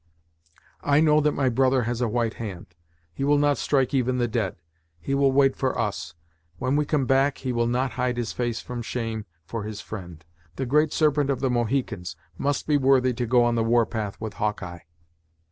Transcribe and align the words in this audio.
I 0.81 0.99
know 0.99 1.21
that 1.21 1.33
my 1.33 1.47
brother 1.49 1.83
has 1.83 2.01
a 2.01 2.07
white 2.07 2.33
hand; 2.41 2.73
he 3.13 3.23
will 3.23 3.37
not 3.37 3.59
strike 3.59 3.93
even 3.93 4.17
the 4.17 4.27
dead. 4.27 4.55
He 4.99 5.13
will 5.13 5.31
wait 5.31 5.55
for 5.55 5.77
us; 5.77 6.15
when 6.57 6.75
we 6.75 6.85
come 6.85 7.05
back, 7.05 7.37
he 7.37 7.53
will 7.53 7.67
not 7.67 7.91
hide 7.91 8.17
his 8.17 8.33
face 8.33 8.59
from 8.61 8.81
shame 8.81 9.27
for 9.45 9.61
his 9.61 9.79
friend. 9.79 10.25
The 10.55 10.65
great 10.65 10.91
Serpent 10.91 11.29
of 11.29 11.39
the 11.39 11.51
Mohicans 11.51 12.15
must 12.35 12.65
be 12.65 12.77
worthy 12.77 13.13
to 13.13 13.27
go 13.27 13.43
on 13.43 13.53
the 13.53 13.63
war 13.63 13.85
path 13.85 14.19
with 14.19 14.33
Hawkeye." 14.41 14.79